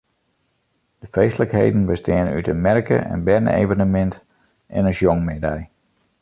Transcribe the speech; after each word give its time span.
De 0.99 1.07
feestlikheden 1.11 1.85
besteane 1.91 2.31
út 2.37 2.47
in 2.53 2.61
merke, 2.67 2.97
in 3.13 3.21
berne-evenemint 3.27 4.15
en 4.77 4.87
in 4.89 4.97
sjongmiddei. 4.97 5.61